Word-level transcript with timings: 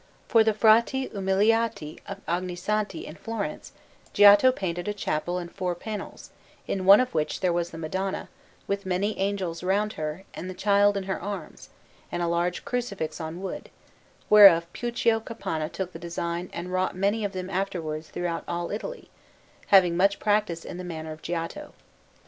For 0.27 0.43
the 0.43 0.55
Frati 0.55 1.09
Umiliati 1.09 1.99
of 2.07 2.25
Ognissanti 2.25 3.03
in 3.05 3.13
Florence, 3.17 3.71
Giotto 4.13 4.51
painted 4.51 4.87
a 4.87 4.95
chapel 4.95 5.37
and 5.37 5.51
four 5.53 5.75
panels, 5.75 6.31
in 6.65 6.85
one 6.85 6.99
of 6.99 7.13
which 7.13 7.39
there 7.41 7.53
was 7.53 7.69
the 7.69 7.77
Madonna, 7.77 8.27
with 8.65 8.83
many 8.83 9.15
angels 9.19 9.61
round 9.61 9.93
her 9.93 10.23
and 10.33 10.49
the 10.49 10.55
Child 10.55 10.97
in 10.97 11.03
her 11.03 11.21
arms, 11.21 11.69
and 12.11 12.23
a 12.23 12.27
large 12.27 12.65
Crucifix 12.65 13.21
on 13.21 13.43
wood, 13.43 13.69
whereof 14.27 14.65
Puccio 14.73 15.19
Capanna 15.19 15.69
took 15.71 15.93
the 15.93 15.99
design 15.99 16.49
and 16.51 16.73
wrought 16.73 16.95
many 16.95 17.23
of 17.23 17.33
them 17.33 17.47
afterwards 17.47 18.09
throughout 18.09 18.43
all 18.47 18.71
Italy, 18.71 19.11
having 19.67 19.95
much 19.95 20.17
practice 20.19 20.65
in 20.65 20.77
the 20.77 20.83
manner 20.83 21.11
of 21.11 21.21
Giotto. 21.21 21.73